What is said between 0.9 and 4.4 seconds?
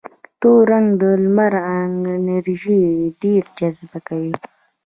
د لمر انرژي ډېره جذبه کوي.